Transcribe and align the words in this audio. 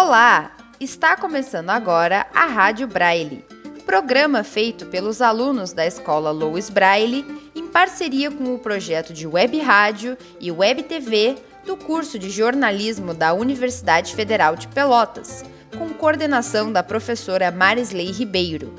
Olá! 0.00 0.52
Está 0.78 1.16
começando 1.16 1.70
agora 1.70 2.28
a 2.32 2.46
Rádio 2.46 2.86
Braille, 2.86 3.44
programa 3.84 4.44
feito 4.44 4.86
pelos 4.86 5.20
alunos 5.20 5.72
da 5.72 5.84
Escola 5.84 6.30
Louis 6.30 6.70
Braille 6.70 7.26
em 7.52 7.66
parceria 7.66 8.30
com 8.30 8.54
o 8.54 8.60
projeto 8.60 9.12
de 9.12 9.26
Web 9.26 9.58
Rádio 9.58 10.16
e 10.38 10.52
Web 10.52 10.84
TV 10.84 11.34
do 11.66 11.76
curso 11.76 12.16
de 12.16 12.30
jornalismo 12.30 13.12
da 13.12 13.34
Universidade 13.34 14.14
Federal 14.14 14.54
de 14.54 14.68
Pelotas, 14.68 15.44
com 15.76 15.88
coordenação 15.88 16.70
da 16.70 16.84
professora 16.84 17.50
Marisley 17.50 18.12
Ribeiro. 18.12 18.72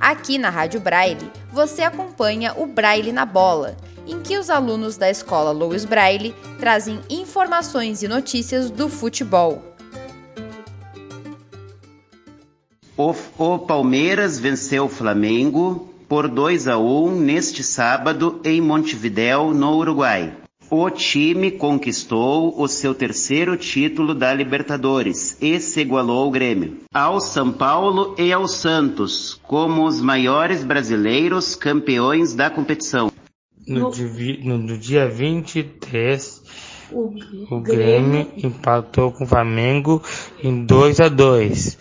Aqui 0.00 0.38
na 0.38 0.48
Rádio 0.48 0.80
Braille, 0.80 1.30
você 1.52 1.82
acompanha 1.82 2.54
o 2.56 2.64
Braille 2.66 3.12
na 3.12 3.26
Bola, 3.26 3.76
em 4.06 4.18
que 4.22 4.38
os 4.38 4.48
alunos 4.48 4.96
da 4.96 5.10
escola 5.10 5.50
Louis 5.50 5.84
Braille 5.84 6.34
trazem 6.58 7.02
informações 7.10 8.02
e 8.02 8.08
notícias 8.08 8.70
do 8.70 8.88
futebol. 8.88 9.73
O, 12.96 13.12
o 13.38 13.58
Palmeiras 13.58 14.38
venceu 14.38 14.84
o 14.84 14.88
Flamengo 14.88 15.92
por 16.08 16.28
2 16.28 16.68
a 16.68 16.78
1 16.78 17.20
neste 17.20 17.64
sábado 17.64 18.40
em 18.44 18.60
Montevidéu, 18.60 19.52
no 19.52 19.76
Uruguai. 19.76 20.32
O 20.70 20.88
time 20.90 21.50
conquistou 21.50 22.54
o 22.56 22.68
seu 22.68 22.94
terceiro 22.94 23.56
título 23.56 24.14
da 24.14 24.32
Libertadores 24.32 25.36
e 25.42 25.58
se 25.58 25.80
igualou 25.80 26.22
ao 26.24 26.30
Grêmio, 26.30 26.78
ao 26.92 27.20
São 27.20 27.52
Paulo 27.52 28.14
e 28.16 28.32
ao 28.32 28.46
Santos, 28.46 29.40
como 29.42 29.86
os 29.86 30.00
maiores 30.00 30.62
brasileiros 30.62 31.56
campeões 31.56 32.32
da 32.32 32.48
competição. 32.48 33.10
No, 33.66 33.90
no, 33.90 34.58
no 34.58 34.78
dia 34.78 35.08
23 35.08 36.42
o, 36.92 37.12
o 37.50 37.60
Grêmio 37.60 38.28
empatou 38.36 39.10
com 39.10 39.24
o 39.24 39.26
Flamengo 39.26 40.02
em 40.42 40.64
2 40.64 41.00
a 41.00 41.08
2 41.08 41.78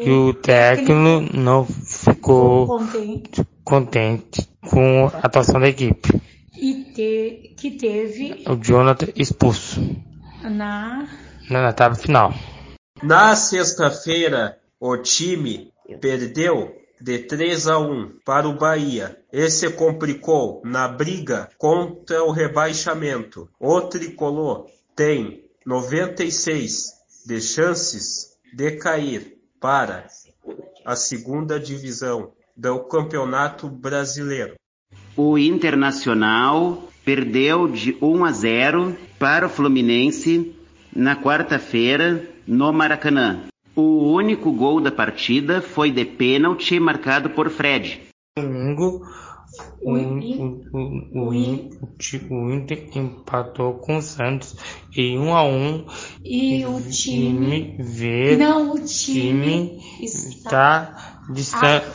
e 0.00 0.10
o, 0.10 0.28
o 0.28 0.34
técnico 0.34 1.36
não 1.36 1.64
ficou 1.64 2.66
contente. 2.66 3.46
contente 3.64 4.48
com 4.68 5.06
a 5.06 5.26
atuação 5.26 5.60
da 5.60 5.68
equipe. 5.68 6.20
E 6.56 6.84
te, 6.94 7.54
que 7.56 7.72
teve 7.72 8.44
o 8.46 8.56
Jonathan 8.56 9.08
expulso 9.16 9.80
na 10.42 11.08
na, 11.50 11.62
na 11.62 11.70
etapa 11.70 11.94
final. 11.94 12.32
Na 13.02 13.34
sexta-feira, 13.34 14.58
o 14.78 14.96
time 14.96 15.72
perdeu 16.00 16.76
de 17.00 17.18
3 17.20 17.66
a 17.66 17.78
1 17.78 18.18
para 18.24 18.48
o 18.48 18.56
Bahia 18.56 19.18
e 19.32 19.50
se 19.50 19.70
complicou 19.70 20.60
na 20.64 20.86
briga 20.86 21.48
contra 21.58 22.22
o 22.22 22.30
rebaixamento. 22.30 23.48
O 23.58 23.80
tricolor 23.82 24.66
tem 24.94 25.44
96 25.64 26.92
de 27.26 27.40
chances 27.40 28.36
de 28.52 28.72
cair 28.72 29.39
para 29.60 30.06
a 30.84 30.96
segunda 30.96 31.60
divisão 31.60 32.32
do 32.56 32.80
Campeonato 32.80 33.68
Brasileiro. 33.68 34.54
O 35.16 35.36
Internacional 35.36 36.88
perdeu 37.04 37.68
de 37.68 37.96
1 38.00 38.24
a 38.24 38.32
0 38.32 38.96
para 39.18 39.46
o 39.46 39.50
Fluminense 39.50 40.56
na 40.94 41.14
quarta-feira 41.14 42.28
no 42.46 42.72
Maracanã. 42.72 43.42
O 43.76 44.12
único 44.12 44.52
gol 44.52 44.80
da 44.80 44.90
partida 44.90 45.60
foi 45.60 45.90
de 45.90 46.04
pênalti 46.04 46.80
marcado 46.80 47.30
por 47.30 47.50
Fred. 47.50 48.00
Domingo, 48.36 49.06
o, 49.80 49.92
o, 49.92 51.10
o, 51.12 51.28
o, 51.28 52.52
Inter 52.52 52.88
empatou 52.94 53.74
com 53.74 53.96
o 53.96 54.02
Santos 54.02 54.56
em 54.96 55.18
1 55.18 55.34
a 55.34 55.44
1 55.44 55.86
e 56.24 56.64
o 56.66 56.80
time, 56.80 57.76
vê 57.80 58.36
não, 58.36 58.72
o 58.74 58.84
time 58.84 59.80
está 60.00 61.24
distante 61.32 61.86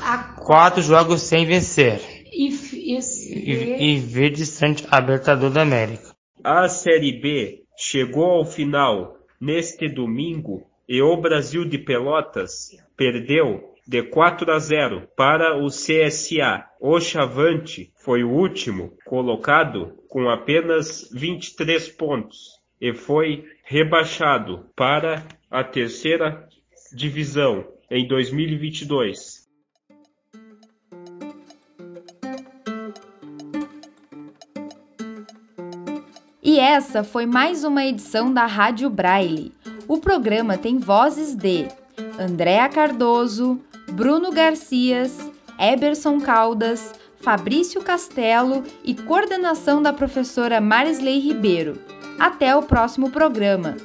quatro 0.44 0.81
jogos 0.81 1.21
sem 1.21 1.45
vencer. 1.45 2.01
E, 2.31 2.49
e, 2.49 3.94
e 3.94 3.99
vê 3.99 4.29
distante 4.29 4.85
a 4.91 4.99
Libertadores 4.99 5.53
da 5.53 5.61
América. 5.61 6.13
A 6.44 6.67
Série 6.67 7.21
B 7.21 7.63
chegou 7.77 8.25
ao 8.25 8.45
final 8.45 9.15
neste 9.39 9.88
domingo 9.88 10.67
e 10.88 11.01
o 11.01 11.15
Brasil 11.17 11.65
de 11.65 11.77
Pelotas 11.77 12.71
perdeu 12.97 13.75
de 13.88 14.03
4 14.03 14.51
a 14.51 14.59
0 14.59 15.07
para 15.16 15.57
o 15.57 15.68
CSA. 15.68 16.66
O 16.79 17.00
Chavante 17.00 17.91
foi 18.03 18.23
o 18.23 18.31
último 18.31 18.97
colocado 19.06 19.97
com 20.07 20.29
apenas 20.29 21.09
23 21.12 21.90
pontos 21.90 22.59
e 22.79 22.94
foi 22.94 23.45
rebaixado 23.63 24.69
para 24.75 25.25
a 25.50 25.63
terceira 25.63 26.47
divisão 26.94 27.66
em 27.90 28.07
2022. 28.07 29.45
E 36.41 36.59
essa 36.59 37.03
foi 37.03 37.25
mais 37.25 37.63
uma 37.63 37.84
edição 37.84 38.34
da 38.34 38.45
Rádio 38.45 38.90
Braille 38.90 39.51
o 39.88 40.00
programa 40.00 40.57
tem 40.57 40.79
vozes 40.79 41.35
de 41.35 41.68
Andréa 42.19 42.68
Cardoso, 42.68 43.62
Bruno 43.91 44.31
Garcias, 44.31 45.31
Eberson 45.59 46.19
Caldas, 46.19 46.94
Fabrício 47.22 47.81
Castelo 47.81 48.63
e 48.84 48.94
coordenação 48.94 49.81
da 49.81 49.94
professora 49.94 50.59
Marisley 50.59 51.19
Ribeiro. 51.19 51.79
Até 52.19 52.56
o 52.56 52.63
próximo 52.63 53.09
programa! 53.09 53.75